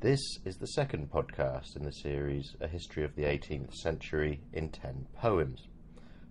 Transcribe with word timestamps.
This 0.00 0.38
is 0.44 0.58
the 0.58 0.68
second 0.68 1.10
podcast 1.10 1.74
in 1.74 1.82
the 1.82 1.90
series 1.90 2.54
A 2.60 2.68
History 2.68 3.02
of 3.02 3.16
the 3.16 3.24
18th 3.24 3.74
Century 3.74 4.40
in 4.52 4.68
10 4.68 5.08
Poems, 5.16 5.66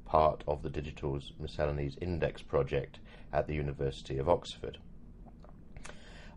part 0.05 0.41
of 0.47 0.63
the 0.63 0.69
Digital's 0.69 1.33
Miscellanies 1.37 1.97
Index 1.99 2.41
project 2.41 2.99
at 3.33 3.45
the 3.45 3.55
University 3.55 4.19
of 4.19 4.29
Oxford. 4.29 4.77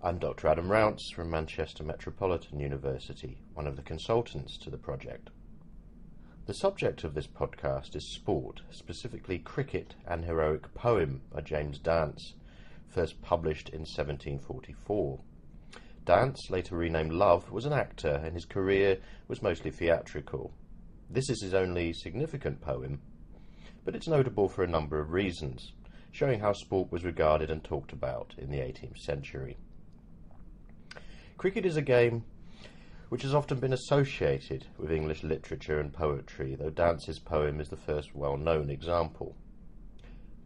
I'm 0.02 0.18
Dr. 0.18 0.48
Adam 0.48 0.68
Rounce 0.68 1.08
from 1.14 1.30
Manchester 1.30 1.84
Metropolitan 1.84 2.58
University, 2.58 3.38
one 3.54 3.68
of 3.68 3.76
the 3.76 3.82
consultants 3.82 4.58
to 4.58 4.68
the 4.68 4.76
project. 4.76 5.30
The 6.46 6.54
subject 6.54 7.04
of 7.04 7.14
this 7.14 7.28
podcast 7.28 7.94
is 7.94 8.12
sport, 8.12 8.62
specifically 8.72 9.38
cricket 9.38 9.94
and 10.04 10.24
heroic 10.24 10.74
poem 10.74 11.20
by 11.32 11.42
James 11.42 11.78
Dance, 11.78 12.34
first 12.88 13.22
published 13.22 13.68
in 13.68 13.82
1744. 13.82 15.20
Dance, 16.04 16.48
later 16.50 16.76
renamed 16.76 17.12
Love, 17.12 17.50
was 17.50 17.66
an 17.66 17.72
actor 17.72 18.20
and 18.24 18.34
his 18.34 18.44
career 18.44 18.98
was 19.28 19.42
mostly 19.42 19.70
theatrical. 19.70 20.52
This 21.08 21.28
is 21.28 21.42
his 21.42 21.54
only 21.54 21.92
significant 21.92 22.60
poem, 22.60 23.00
but 23.84 23.94
it's 23.94 24.08
notable 24.08 24.48
for 24.48 24.62
a 24.62 24.68
number 24.68 25.00
of 25.00 25.12
reasons, 25.12 25.72
showing 26.10 26.40
how 26.40 26.52
sport 26.52 26.90
was 26.90 27.04
regarded 27.04 27.50
and 27.50 27.62
talked 27.62 27.92
about 27.92 28.34
in 28.38 28.50
the 28.50 28.58
18th 28.58 28.98
century. 28.98 29.56
Cricket 31.36 31.66
is 31.66 31.76
a 31.76 31.82
game 31.82 32.24
which 33.08 33.22
has 33.22 33.34
often 33.34 33.58
been 33.58 33.72
associated 33.72 34.66
with 34.78 34.92
English 34.92 35.24
literature 35.24 35.80
and 35.80 35.92
poetry, 35.92 36.54
though 36.54 36.70
Dance's 36.70 37.18
poem 37.18 37.60
is 37.60 37.68
the 37.68 37.76
first 37.76 38.14
well 38.14 38.36
known 38.36 38.70
example. 38.70 39.34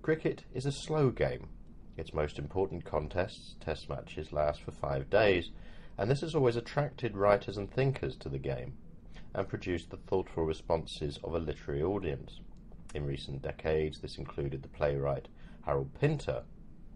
Cricket 0.02 0.44
is 0.54 0.66
a 0.66 0.72
slow 0.72 1.10
game. 1.10 1.48
Its 1.96 2.12
most 2.12 2.38
important 2.38 2.84
contests, 2.84 3.54
test 3.60 3.88
matches, 3.88 4.32
last 4.32 4.62
for 4.62 4.72
five 4.72 5.08
days, 5.10 5.50
and 5.96 6.10
this 6.10 6.22
has 6.22 6.34
always 6.34 6.56
attracted 6.56 7.16
writers 7.16 7.56
and 7.56 7.70
thinkers 7.70 8.16
to 8.16 8.28
the 8.28 8.38
game 8.38 8.74
and 9.34 9.48
produced 9.48 9.90
the 9.90 9.96
thoughtful 9.96 10.44
responses 10.44 11.18
of 11.22 11.34
a 11.34 11.38
literary 11.38 11.82
audience. 11.82 12.40
In 12.94 13.06
recent 13.06 13.42
decades, 13.42 14.00
this 14.00 14.18
included 14.18 14.62
the 14.62 14.68
playwright 14.68 15.28
Harold 15.62 15.92
Pinter, 16.00 16.42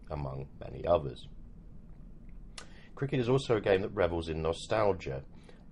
among 0.09 0.47
many 0.59 0.85
others. 0.85 1.27
Cricket 2.95 3.19
is 3.19 3.29
also 3.29 3.57
a 3.57 3.61
game 3.61 3.81
that 3.81 3.89
revels 3.89 4.29
in 4.29 4.41
nostalgia 4.41 5.23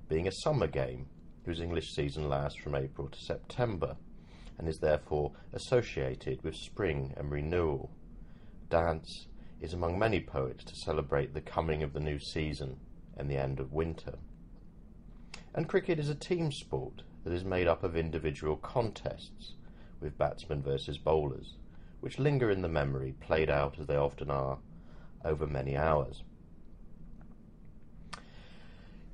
being 0.08 0.28
a 0.28 0.31
summer 0.31 0.67
game 0.67 1.08
whose 1.45 1.59
English 1.59 1.94
season 1.94 2.30
lasts 2.30 2.59
from 2.59 2.75
April 2.75 3.09
to 3.09 3.20
September 3.20 3.98
and 4.58 4.67
is 4.67 4.80
therefore 4.80 5.33
associated 5.53 6.42
with 6.44 6.55
spring 6.55 7.14
and 7.17 7.31
renewal. 7.31 7.92
Dance 8.69 9.27
is 9.61 9.73
among 9.73 9.97
many 9.97 10.19
poets 10.19 10.63
to 10.65 10.75
celebrate 10.75 11.33
the 11.33 11.41
coming 11.41 11.83
of 11.83 11.93
the 11.93 11.99
new 11.99 12.19
season 12.19 12.77
and 13.15 13.29
the 13.29 13.37
end 13.37 13.59
of 13.59 13.71
winter. 13.71 14.15
And 15.53 15.69
cricket 15.69 15.99
is 15.99 16.09
a 16.09 16.15
team 16.15 16.51
sport 16.51 17.03
that 17.23 17.33
is 17.33 17.43
made 17.43 17.67
up 17.67 17.83
of 17.83 17.95
individual 17.95 18.57
contests 18.57 19.53
with 19.99 20.17
batsmen 20.17 20.61
versus 20.61 20.97
bowlers, 20.97 21.55
which 22.02 22.19
linger 22.19 22.52
in 22.52 22.61
the 22.61 22.67
memory, 22.67 23.15
played 23.19 23.49
out 23.49 23.80
as 23.80 23.87
they 23.87 23.95
often 23.95 24.30
are, 24.30 24.59
over 25.25 25.47
many 25.47 25.75
hours. 25.75 26.21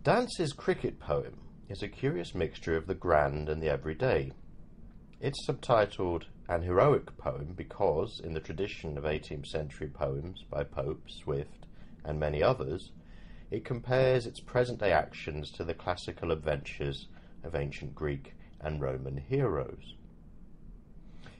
Dance's 0.03 0.51
cricket 0.51 0.99
poem 0.99 1.39
is 1.69 1.81
a 1.81 1.87
curious 1.87 2.35
mixture 2.35 2.75
of 2.75 2.87
the 2.87 2.95
grand 2.95 3.47
and 3.47 3.63
the 3.63 3.69
everyday. 3.69 4.33
It's 5.21 5.47
subtitled 5.47 6.25
An 6.47 6.61
Heroic 6.61 7.17
Poem 7.17 7.53
because, 7.55 8.19
in 8.19 8.33
the 8.33 8.41
tradition 8.41 8.97
of 8.97 9.05
18th 9.05 9.47
century 9.47 9.87
poems 9.87 10.43
by 10.49 10.63
Pope, 10.63 11.09
Swift, 11.09 11.65
and 12.03 12.19
many 12.19 12.43
others, 12.43 12.91
it 13.49 13.63
compares 13.63 14.27
its 14.27 14.41
present 14.41 14.79
day 14.79 14.91
actions 14.91 15.51
to 15.51 15.63
the 15.63 15.73
classical 15.73 16.31
adventures 16.31 17.07
of 17.43 17.55
ancient 17.55 17.95
Greek 17.95 18.33
and 18.59 18.81
Roman 18.81 19.17
heroes. 19.17 19.95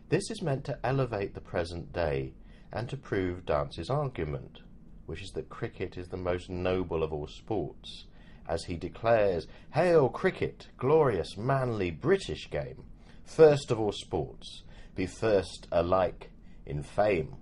This 0.07 0.31
is 0.31 0.41
meant 0.41 0.63
to 0.65 0.79
elevate 0.85 1.33
the 1.33 1.41
present 1.41 1.91
day 1.91 2.33
and 2.71 2.87
to 2.89 2.95
prove 2.95 3.45
Dance's 3.45 3.89
argument, 3.89 4.59
which 5.05 5.21
is 5.21 5.31
that 5.31 5.49
cricket 5.49 5.97
is 5.97 6.07
the 6.07 6.17
most 6.17 6.49
noble 6.49 7.03
of 7.03 7.11
all 7.11 7.27
sports 7.27 8.05
as 8.47 8.65
he 8.65 8.75
declares, 8.75 9.47
Hail 9.71 10.09
cricket, 10.09 10.67
glorious, 10.77 11.37
manly, 11.37 11.91
British 11.91 12.49
game, 12.49 12.83
first 13.23 13.71
of 13.71 13.79
all 13.79 13.91
sports, 13.91 14.63
be 14.95 15.05
first 15.05 15.67
alike 15.71 16.29
in 16.65 16.83
fame. 16.83 17.35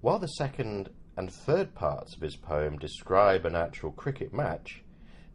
While 0.00 0.18
the 0.18 0.28
second 0.28 0.90
and 1.16 1.32
third 1.32 1.74
parts 1.74 2.14
of 2.14 2.22
his 2.22 2.36
poem 2.36 2.78
describe 2.78 3.44
an 3.44 3.54
actual 3.54 3.92
cricket 3.92 4.32
match, 4.32 4.82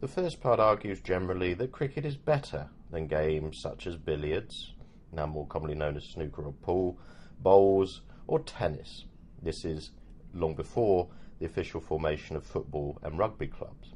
the 0.00 0.08
first 0.08 0.40
part 0.40 0.60
argues 0.60 1.00
generally 1.00 1.54
that 1.54 1.72
cricket 1.72 2.04
is 2.04 2.16
better 2.16 2.68
than 2.90 3.06
games 3.06 3.60
such 3.62 3.86
as 3.86 3.96
billiards, 3.96 4.74
now 5.12 5.26
more 5.26 5.46
commonly 5.46 5.74
known 5.74 5.96
as 5.96 6.04
snooker 6.10 6.44
or 6.44 6.52
pool, 6.52 6.98
bowls, 7.40 8.02
or 8.26 8.40
tennis. 8.40 9.04
This 9.42 9.64
is 9.64 9.90
long 10.34 10.54
before 10.54 11.08
the 11.38 11.46
official 11.46 11.80
formation 11.80 12.36
of 12.36 12.44
football 12.44 12.98
and 13.02 13.18
rugby 13.18 13.46
clubs. 13.46 13.92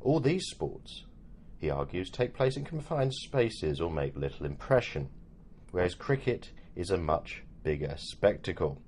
All 0.00 0.20
these 0.20 0.44
sports, 0.46 1.04
he 1.62 1.70
argues, 1.70 2.10
take 2.10 2.34
place 2.34 2.56
in 2.56 2.64
confined 2.64 3.14
spaces 3.14 3.80
or 3.80 3.88
make 3.88 4.16
little 4.16 4.44
impression, 4.44 5.08
whereas 5.70 5.94
cricket 5.94 6.50
is 6.74 6.90
a 6.90 6.98
much 6.98 7.44
bigger 7.62 7.94
spectacle. 7.96 8.82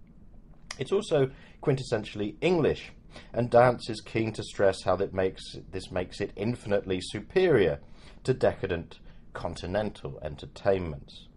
It's 0.77 0.91
also 0.91 1.31
quintessentially 1.63 2.35
English, 2.41 2.91
and 3.33 3.49
Dance 3.49 3.89
is 3.89 4.01
keen 4.01 4.33
to 4.33 4.43
stress 4.43 4.83
how 4.83 4.97
that 4.97 5.15
makes 5.15 5.57
this 5.71 5.93
makes 5.93 6.21
it 6.21 6.33
infinitely 6.35 6.99
superior 7.01 7.79
to 8.25 8.35
decadent 8.35 8.99
continental 9.35 10.19
entertainments. 10.25 11.29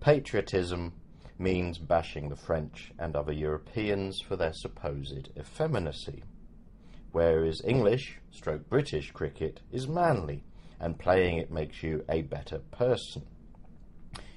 Patriotism 0.00 0.94
means 1.38 1.76
bashing 1.76 2.30
the 2.30 2.36
French 2.36 2.92
and 2.98 3.14
other 3.14 3.32
Europeans 3.32 4.22
for 4.26 4.36
their 4.36 4.54
supposed 4.54 5.28
effeminacy, 5.38 6.22
whereas 7.10 7.60
English, 7.62 8.20
stroke 8.30 8.70
British 8.70 9.10
cricket 9.10 9.60
is 9.70 9.86
manly, 9.86 10.44
and 10.82 10.98
playing 10.98 11.38
it 11.38 11.50
makes 11.50 11.82
you 11.82 12.04
a 12.08 12.20
better 12.22 12.58
person. 12.58 13.22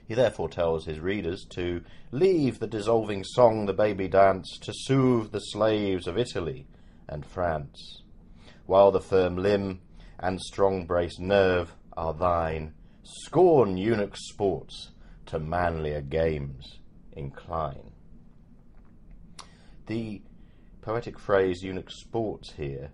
He 0.07 0.13
therefore 0.13 0.47
tells 0.47 0.85
his 0.85 1.00
readers 1.00 1.45
to 1.56 1.81
leave 2.11 2.59
the 2.59 2.67
dissolving 2.67 3.23
song, 3.23 3.66
the 3.66 3.73
baby 3.73 4.07
dance, 4.07 4.59
to 4.61 4.72
soothe 4.73 5.31
the 5.31 5.39
slaves 5.39 6.07
of 6.07 6.17
Italy 6.17 6.67
and 7.09 7.25
France, 7.25 8.03
while 8.67 8.91
the 8.91 9.01
firm 9.01 9.35
limb 9.35 9.81
and 10.19 10.39
strong 10.39 10.85
braced 10.85 11.19
nerve 11.19 11.73
are 11.97 12.13
thine. 12.13 12.73
Scorn 13.01 13.77
eunuch 13.77 14.16
sports, 14.16 14.91
to 15.25 15.39
manlier 15.39 16.01
games 16.01 16.79
incline. 17.13 17.91
The 19.88 20.22
poetic 20.81 21.17
phrase 21.17 21.63
eunuch 21.63 21.89
sports 21.89 22.53
here, 22.53 22.91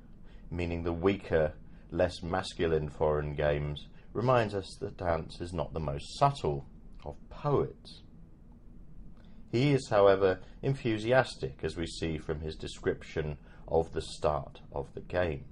meaning 0.49 0.83
the 0.83 0.93
weaker, 0.93 1.53
less 1.91 2.23
masculine 2.23 2.89
foreign 2.89 3.35
games, 3.35 3.87
reminds 4.13 4.55
us 4.55 4.77
that 4.79 4.97
Dance 4.97 5.39
is 5.41 5.53
not 5.53 5.73
the 5.73 5.79
most 5.79 6.17
subtle 6.17 6.65
of 7.05 7.15
poets. 7.29 8.01
He 9.51 9.71
is, 9.71 9.89
however, 9.89 10.39
enthusiastic, 10.61 11.59
as 11.63 11.75
we 11.75 11.85
see 11.85 12.17
from 12.17 12.39
his 12.39 12.55
description 12.55 13.37
of 13.67 13.91
the 13.93 14.01
start 14.01 14.61
of 14.71 14.93
the 14.93 15.01
game. 15.01 15.45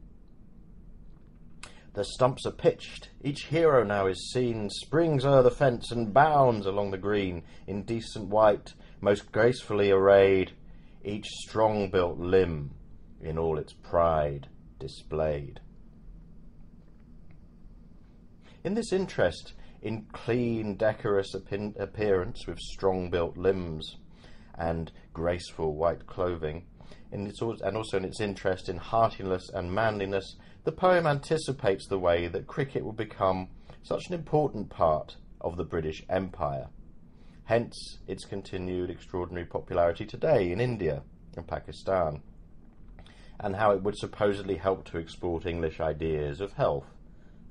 The 1.93 2.05
stumps 2.05 2.45
are 2.45 2.51
pitched, 2.51 3.09
each 3.23 3.45
hero 3.45 3.83
now 3.83 4.07
is 4.07 4.31
seen, 4.31 4.69
springs 4.69 5.25
o'er 5.25 5.41
the 5.41 5.51
fence 5.51 5.91
and 5.91 6.13
bounds 6.13 6.65
along 6.65 6.91
the 6.91 6.97
green, 6.97 7.43
in 7.67 7.83
decent 7.83 8.29
white, 8.29 8.73
most 9.01 9.31
gracefully 9.31 9.91
arrayed, 9.91 10.53
each 11.03 11.25
strong 11.25 11.89
built 11.89 12.19
limb 12.19 12.71
in 13.21 13.37
all 13.37 13.57
its 13.57 13.73
pride 13.73 14.47
displayed. 14.79 15.59
In 18.61 18.73
this 18.73 18.91
interest 18.91 19.53
in 19.81 20.05
clean, 20.11 20.75
decorous 20.75 21.33
appearance 21.33 22.45
with 22.45 22.59
strong 22.59 23.09
built 23.09 23.37
limbs 23.37 23.95
and 24.55 24.91
graceful 25.13 25.75
white 25.75 26.05
clothing, 26.05 26.65
its, 27.11 27.41
and 27.41 27.77
also 27.77 27.95
in 27.95 28.03
its 28.03 28.19
interest 28.19 28.67
in 28.67 28.75
heartiness 28.75 29.49
and 29.53 29.73
manliness, 29.73 30.35
the 30.65 30.73
poem 30.73 31.07
anticipates 31.07 31.87
the 31.87 31.99
way 31.99 32.27
that 32.27 32.47
cricket 32.47 32.83
will 32.83 32.91
become 32.91 33.47
such 33.81 34.07
an 34.07 34.13
important 34.13 34.69
part 34.69 35.15
of 35.39 35.55
the 35.55 35.63
British 35.63 36.03
Empire. 36.09 36.67
Hence 37.45 37.99
its 38.07 38.25
continued 38.25 38.89
extraordinary 38.89 39.45
popularity 39.45 40.05
today 40.05 40.51
in 40.51 40.59
India 40.59 41.01
and 41.37 41.47
Pakistan, 41.47 42.21
and 43.39 43.55
how 43.55 43.71
it 43.71 43.81
would 43.81 43.97
supposedly 43.97 44.57
help 44.57 44.83
to 44.83 44.97
export 44.97 45.45
English 45.45 45.79
ideas 45.79 46.41
of 46.41 46.51
health, 46.53 46.87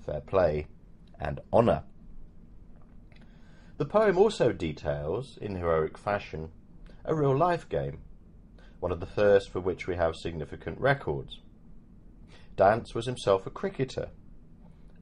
fair 0.04 0.20
play, 0.20 0.66
and 1.20 1.40
honour. 1.52 1.84
The 3.76 3.84
poem 3.84 4.18
also 4.18 4.52
details, 4.52 5.38
in 5.40 5.56
heroic 5.56 5.96
fashion, 5.96 6.50
a 7.04 7.14
real 7.14 7.36
life 7.36 7.68
game, 7.68 8.00
one 8.80 8.92
of 8.92 9.00
the 9.00 9.06
first 9.06 9.50
for 9.50 9.60
which 9.60 9.86
we 9.86 9.96
have 9.96 10.16
significant 10.16 10.80
records. 10.80 11.40
Dance 12.56 12.94
was 12.94 13.06
himself 13.06 13.46
a 13.46 13.50
cricketer, 13.50 14.08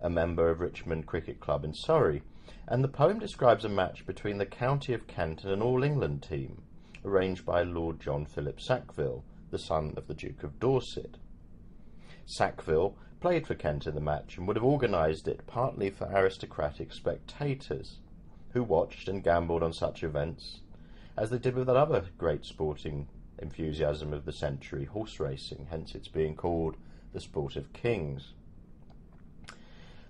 a 0.00 0.10
member 0.10 0.50
of 0.50 0.60
Richmond 0.60 1.06
Cricket 1.06 1.40
Club 1.40 1.64
in 1.64 1.72
Surrey, 1.74 2.22
and 2.68 2.84
the 2.84 2.88
poem 2.88 3.18
describes 3.18 3.64
a 3.64 3.68
match 3.68 4.06
between 4.06 4.38
the 4.38 4.46
County 4.46 4.92
of 4.92 5.06
Kent 5.06 5.44
and 5.44 5.52
an 5.52 5.62
All 5.62 5.82
England 5.82 6.22
team, 6.22 6.62
arranged 7.04 7.46
by 7.46 7.62
Lord 7.62 8.00
John 8.00 8.26
Philip 8.26 8.60
Sackville, 8.60 9.24
the 9.50 9.58
son 9.58 9.94
of 9.96 10.06
the 10.06 10.14
Duke 10.14 10.42
of 10.42 10.60
Dorset. 10.60 11.16
Sackville 12.26 12.96
played 13.20 13.46
for 13.46 13.54
Kent 13.54 13.86
in 13.86 13.94
the 13.94 14.00
match 14.00 14.36
and 14.36 14.46
would 14.46 14.56
have 14.56 14.64
organised 14.64 15.26
it 15.26 15.46
partly 15.46 15.90
for 15.90 16.06
aristocratic 16.12 16.92
spectators 16.92 17.98
who 18.52 18.62
watched 18.62 19.08
and 19.08 19.22
gambled 19.22 19.62
on 19.62 19.72
such 19.72 20.02
events, 20.02 20.60
as 21.16 21.30
they 21.30 21.38
did 21.38 21.54
with 21.54 21.66
that 21.66 21.76
other 21.76 22.04
great 22.18 22.44
sporting 22.44 23.08
enthusiasm 23.38 24.12
of 24.12 24.24
the 24.24 24.32
century, 24.32 24.84
horse 24.84 25.20
racing, 25.20 25.66
hence 25.70 25.94
its 25.94 26.08
being 26.08 26.34
called 26.34 26.76
the 27.12 27.20
sport 27.20 27.56
of 27.56 27.72
kings. 27.72 28.32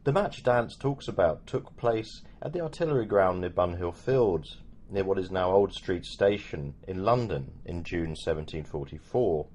The 0.05 0.13
match 0.13 0.43
Dance 0.45 0.77
talks 0.77 1.09
about 1.09 1.47
took 1.47 1.77
place 1.77 2.23
at 2.41 2.53
the 2.53 2.61
artillery 2.61 3.07
ground 3.07 3.41
near 3.41 3.51
Bunhill 3.51 3.95
Fields, 3.95 4.59
near 4.89 5.03
what 5.03 5.19
is 5.19 5.31
now 5.31 5.51
Old 5.51 5.73
Street 5.73 6.05
Station 6.05 6.75
in 6.87 7.05
London 7.05 7.51
in 7.65 7.83
June 7.83 8.11
1744. 8.11 9.47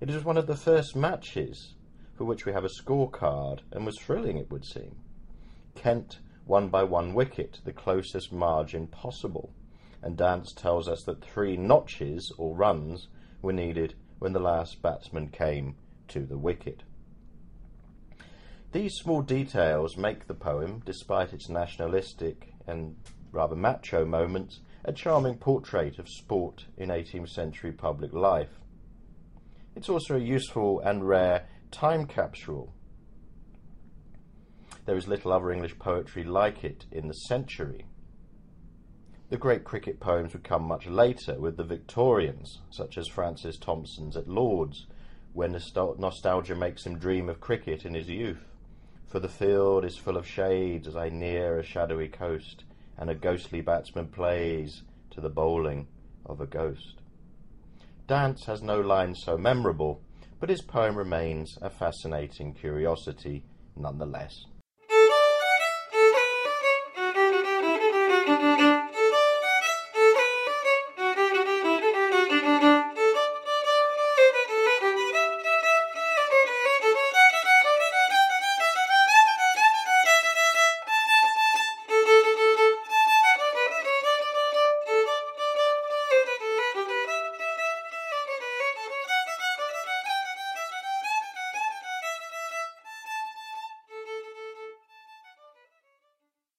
It 0.00 0.10
was 0.10 0.24
one 0.24 0.36
of 0.36 0.48
the 0.48 0.56
first 0.56 0.96
matches 0.96 1.74
for 2.20 2.26
which 2.26 2.44
we 2.44 2.52
have 2.52 2.66
a 2.66 2.68
scorecard, 2.68 3.60
and 3.72 3.86
was 3.86 3.98
thrilling, 3.98 4.36
it 4.36 4.50
would 4.50 4.62
seem. 4.62 4.94
Kent 5.74 6.18
won 6.44 6.68
by 6.68 6.82
one 6.82 7.14
wicket, 7.14 7.58
the 7.64 7.72
closest 7.72 8.30
margin 8.30 8.86
possible, 8.86 9.54
and 10.02 10.18
Dance 10.18 10.52
tells 10.52 10.86
us 10.86 11.02
that 11.04 11.24
three 11.24 11.56
notches, 11.56 12.30
or 12.36 12.54
runs, 12.54 13.08
were 13.40 13.54
needed 13.54 13.94
when 14.18 14.34
the 14.34 14.38
last 14.38 14.82
batsman 14.82 15.28
came 15.28 15.76
to 16.08 16.26
the 16.26 16.36
wicket. 16.36 16.82
These 18.72 18.96
small 18.96 19.22
details 19.22 19.96
make 19.96 20.26
the 20.26 20.34
poem, 20.34 20.82
despite 20.84 21.32
its 21.32 21.48
nationalistic 21.48 22.52
and 22.66 22.96
rather 23.32 23.56
macho 23.56 24.04
moments, 24.04 24.60
a 24.84 24.92
charming 24.92 25.38
portrait 25.38 25.98
of 25.98 26.06
sport 26.06 26.66
in 26.76 26.90
18th 26.90 27.30
century 27.30 27.72
public 27.72 28.12
life. 28.12 28.60
It's 29.74 29.88
also 29.88 30.16
a 30.16 30.20
useful 30.20 30.80
and 30.80 31.08
rare 31.08 31.46
time 31.70 32.06
capsule. 32.06 32.72
There 34.86 34.96
is 34.96 35.06
little 35.06 35.32
other 35.32 35.50
English 35.50 35.78
poetry 35.78 36.24
like 36.24 36.64
it 36.64 36.86
in 36.90 37.06
the 37.06 37.14
century. 37.14 37.86
The 39.28 39.36
great 39.36 39.62
cricket 39.62 40.00
poems 40.00 40.32
would 40.32 40.42
come 40.42 40.64
much 40.64 40.86
later 40.86 41.38
with 41.38 41.56
the 41.56 41.64
Victorians, 41.64 42.58
such 42.70 42.98
as 42.98 43.06
Francis 43.06 43.56
Thompson's 43.56 44.16
At 44.16 44.28
Lord's, 44.28 44.86
where 45.32 45.48
nostalgia 45.48 46.56
makes 46.56 46.84
him 46.84 46.98
dream 46.98 47.28
of 47.28 47.40
cricket 47.40 47.84
in 47.84 47.94
his 47.94 48.08
youth. 48.08 48.44
For 49.06 49.20
the 49.20 49.28
field 49.28 49.84
is 49.84 49.96
full 49.96 50.16
of 50.16 50.26
shades 50.26 50.88
as 50.88 50.96
I 50.96 51.08
near 51.08 51.58
a 51.58 51.64
shadowy 51.64 52.08
coast, 52.08 52.64
and 52.98 53.08
a 53.08 53.14
ghostly 53.14 53.60
batsman 53.60 54.08
plays 54.08 54.82
to 55.10 55.20
the 55.20 55.30
bowling 55.30 55.86
of 56.26 56.40
a 56.40 56.46
ghost. 56.46 56.96
Dance 58.08 58.44
has 58.46 58.62
no 58.62 58.80
lines 58.80 59.22
so 59.24 59.38
memorable, 59.38 60.02
but 60.40 60.48
his 60.48 60.62
poem 60.62 60.96
remains 60.96 61.58
a 61.60 61.70
fascinating 61.70 62.54
curiosity 62.54 63.44
nonetheless. 63.76 64.46